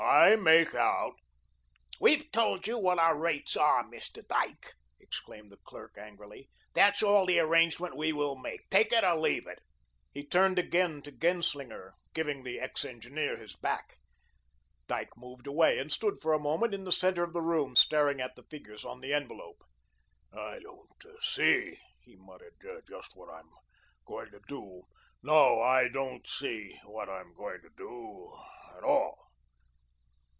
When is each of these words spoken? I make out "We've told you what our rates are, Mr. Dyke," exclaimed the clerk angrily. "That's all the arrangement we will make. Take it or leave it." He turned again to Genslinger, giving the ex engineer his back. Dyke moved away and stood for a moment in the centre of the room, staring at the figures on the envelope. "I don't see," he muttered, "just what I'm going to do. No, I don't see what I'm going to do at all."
I 0.03 0.35
make 0.35 0.73
out 0.75 1.15
"We've 1.99 2.29
told 2.31 2.67
you 2.67 2.77
what 2.77 2.99
our 2.99 3.17
rates 3.17 3.55
are, 3.55 3.83
Mr. 3.85 4.27
Dyke," 4.27 4.73
exclaimed 4.99 5.51
the 5.51 5.57
clerk 5.65 5.95
angrily. 5.97 6.49
"That's 6.73 7.01
all 7.01 7.25
the 7.25 7.39
arrangement 7.39 7.95
we 7.95 8.11
will 8.11 8.35
make. 8.35 8.69
Take 8.69 8.91
it 8.91 9.03
or 9.05 9.15
leave 9.15 9.47
it." 9.47 9.59
He 10.11 10.27
turned 10.27 10.59
again 10.59 11.01
to 11.03 11.11
Genslinger, 11.11 11.93
giving 12.13 12.43
the 12.43 12.59
ex 12.59 12.83
engineer 12.83 13.37
his 13.37 13.55
back. 13.55 13.97
Dyke 14.87 15.15
moved 15.15 15.47
away 15.47 15.77
and 15.77 15.91
stood 15.91 16.19
for 16.21 16.33
a 16.33 16.39
moment 16.39 16.73
in 16.73 16.83
the 16.83 16.91
centre 16.91 17.23
of 17.23 17.33
the 17.33 17.41
room, 17.41 17.75
staring 17.77 18.19
at 18.19 18.35
the 18.35 18.43
figures 18.43 18.83
on 18.83 18.99
the 19.01 19.13
envelope. 19.13 19.63
"I 20.33 20.59
don't 20.59 20.91
see," 21.21 21.77
he 22.01 22.15
muttered, 22.17 22.55
"just 22.87 23.15
what 23.15 23.29
I'm 23.31 23.49
going 24.05 24.31
to 24.31 24.41
do. 24.47 24.81
No, 25.23 25.61
I 25.61 25.87
don't 25.87 26.27
see 26.27 26.79
what 26.83 27.07
I'm 27.07 27.33
going 27.33 27.61
to 27.61 27.69
do 27.77 28.35
at 28.75 28.83
all." 28.83 29.17